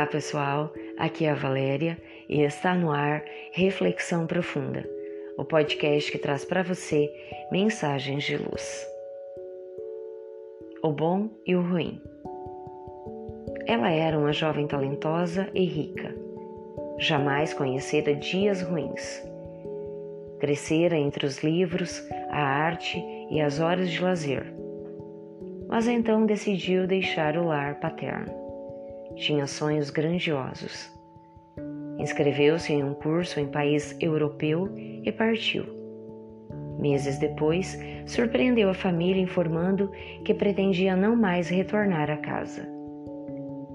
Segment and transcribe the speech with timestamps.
[0.00, 0.72] Olá, pessoal.
[0.96, 4.88] Aqui é a Valéria e está no ar Reflexão Profunda,
[5.36, 7.12] o podcast que traz para você
[7.52, 8.88] mensagens de luz.
[10.82, 12.00] O bom e o ruim.
[13.66, 16.14] Ela era uma jovem talentosa e rica,
[16.96, 19.22] jamais conhecera dias ruins.
[20.38, 22.98] Crescera entre os livros, a arte
[23.30, 24.50] e as horas de lazer.
[25.68, 28.49] Mas então decidiu deixar o lar paterno
[29.20, 30.90] tinha sonhos grandiosos.
[31.98, 34.68] Inscreveu-se em um curso em país europeu
[35.04, 35.64] e partiu.
[36.78, 39.90] Meses depois, surpreendeu a família informando
[40.24, 42.66] que pretendia não mais retornar à casa.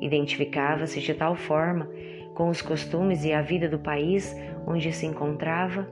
[0.02, 1.88] Identificava-se de tal forma
[2.34, 4.36] com os costumes e a vida do país
[4.66, 5.88] onde se encontrava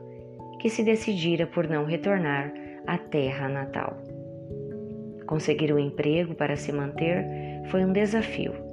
[0.60, 2.52] que se decidira por não retornar
[2.88, 3.96] à terra natal.
[5.28, 7.23] Conseguir um emprego para se manter
[7.70, 8.73] foi um desafio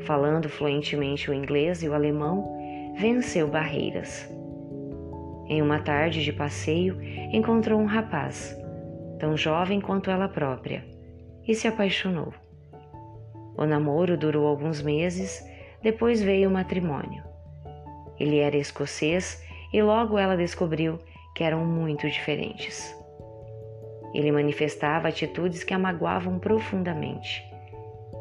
[0.00, 4.28] Falando fluentemente o inglês e o alemão, venceu barreiras.
[5.48, 6.98] Em uma tarde de passeio,
[7.32, 8.56] encontrou um rapaz,
[9.18, 10.84] tão jovem quanto ela própria,
[11.46, 12.32] e se apaixonou.
[13.56, 15.42] O namoro durou alguns meses,
[15.82, 17.24] depois veio o matrimônio.
[18.18, 20.98] Ele era escocês e logo ela descobriu
[21.34, 22.94] que eram muito diferentes.
[24.14, 27.42] Ele manifestava atitudes que a magoavam profundamente.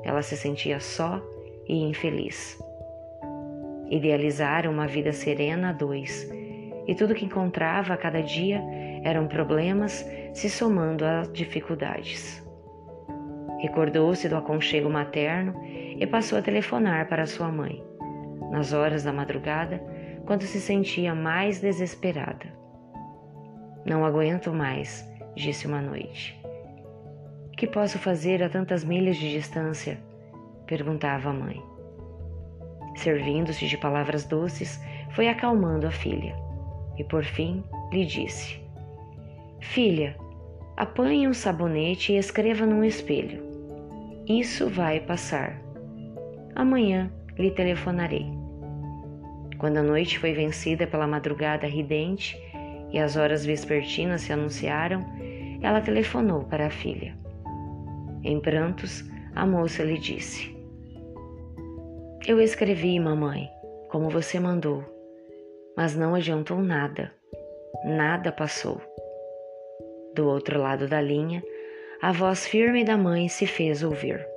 [0.03, 1.21] Ela se sentia só
[1.67, 2.57] e infeliz.
[3.89, 6.29] Idealizaram uma vida serena a dois,
[6.87, 8.61] e tudo que encontrava a cada dia
[9.03, 12.45] eram problemas se somando a dificuldades.
[13.59, 15.53] Recordou-se do aconchego materno
[15.99, 17.83] e passou a telefonar para sua mãe,
[18.51, 19.81] nas horas da madrugada,
[20.25, 22.45] quando se sentia mais desesperada.
[23.85, 26.39] Não aguento mais, disse uma noite.
[27.57, 29.97] Que posso fazer a tantas milhas de distância?
[30.67, 31.61] Perguntava a mãe.
[32.95, 34.79] Servindo-se de palavras doces,
[35.11, 36.35] foi acalmando a filha
[36.97, 38.59] e, por fim, lhe disse:
[39.61, 40.15] Filha,
[40.75, 43.41] apanhe um sabonete e escreva num espelho.
[44.27, 45.61] Isso vai passar.
[46.55, 48.25] Amanhã lhe telefonarei.
[49.57, 52.37] Quando a noite foi vencida pela madrugada ridente
[52.91, 55.05] e as horas vespertinas se anunciaram,
[55.61, 57.15] ela telefonou para a filha.
[58.23, 60.56] Em prantos, a moça lhe disse:
[62.27, 63.49] eu escrevi, mamãe,
[63.87, 64.83] como você mandou,
[65.77, 67.09] mas não adiantou nada.
[67.85, 68.81] Nada passou.
[70.13, 71.41] Do outro lado da linha,
[72.01, 74.27] a voz firme da mãe se fez ouvir.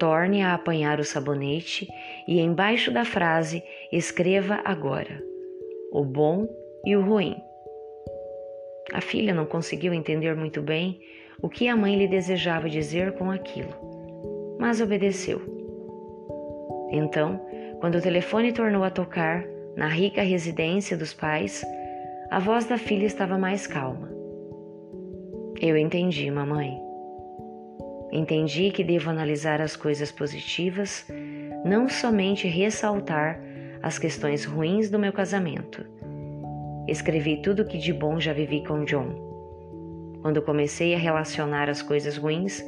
[0.00, 1.86] Torne a apanhar o sabonete
[2.26, 5.22] e embaixo da frase escreva agora
[5.92, 6.48] o bom
[6.84, 7.36] e o ruim.
[8.92, 11.00] A filha não conseguiu entender muito bem
[11.40, 15.57] o que a mãe lhe desejava dizer com aquilo, mas obedeceu.
[16.90, 17.40] Então,
[17.80, 19.44] quando o telefone tornou a tocar
[19.76, 21.64] na rica residência dos pais,
[22.30, 24.10] a voz da filha estava mais calma.
[25.60, 26.78] Eu entendi, mamãe.
[28.10, 31.06] Entendi que devo analisar as coisas positivas,
[31.64, 33.40] não somente ressaltar
[33.82, 35.84] as questões ruins do meu casamento.
[36.86, 39.28] Escrevi tudo o que de bom já vivi com John.
[40.22, 42.64] Quando comecei a relacionar as coisas ruins,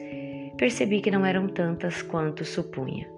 [0.56, 3.08] percebi que não eram tantas quanto supunha.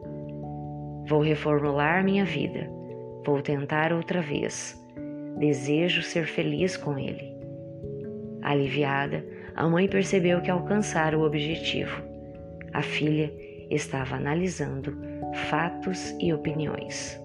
[1.09, 2.69] Vou reformular minha vida.
[3.25, 4.81] Vou tentar outra vez.
[5.39, 7.33] Desejo ser feliz com ele.
[8.43, 9.25] Aliviada,
[9.55, 12.03] a mãe percebeu que alcançara o objetivo.
[12.73, 13.33] A filha
[13.71, 14.97] estava analisando
[15.51, 17.21] fatos e opiniões.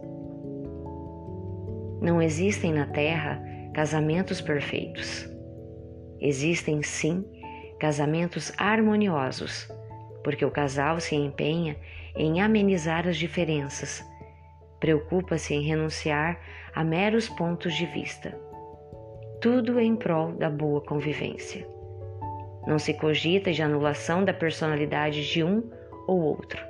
[2.01, 3.41] Não existem na Terra
[3.73, 5.27] casamentos perfeitos.
[6.19, 7.25] Existem sim
[7.79, 9.67] casamentos harmoniosos,
[10.23, 11.75] porque o casal se empenha
[12.17, 14.03] em amenizar as diferenças,
[14.79, 16.39] preocupa-se em renunciar
[16.73, 18.38] a meros pontos de vista.
[19.39, 21.67] Tudo em prol da boa convivência.
[22.66, 25.64] Não se cogita de anulação da personalidade de um
[26.08, 26.61] ou outro,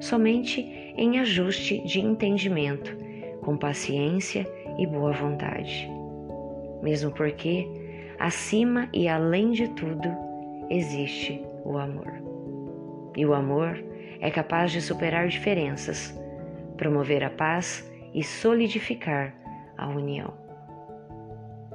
[0.00, 0.60] somente
[0.96, 2.96] em ajuste de entendimento,
[3.42, 4.46] com paciência
[4.78, 5.88] e boa vontade.
[6.82, 7.66] Mesmo porque,
[8.18, 10.08] acima e além de tudo,
[10.68, 12.23] existe o amor.
[13.16, 13.82] E o amor
[14.20, 16.18] é capaz de superar diferenças,
[16.76, 19.34] promover a paz e solidificar
[19.76, 20.32] a união.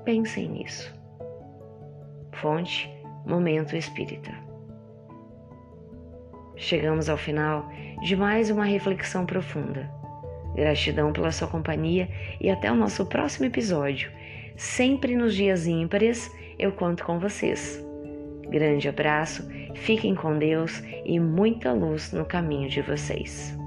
[0.04, 0.94] Pensem nisso.
[2.34, 2.90] Fonte
[3.26, 4.32] Momento Espírita.
[6.56, 7.70] Chegamos ao final
[8.02, 9.90] de mais uma reflexão profunda.
[10.56, 12.10] Gratidão pela sua companhia
[12.40, 14.12] e até o nosso próximo episódio.
[14.58, 17.84] Sempre nos dias ímpares eu conto com vocês.
[18.50, 23.59] Grande abraço, fiquem com Deus e muita luz no caminho de vocês.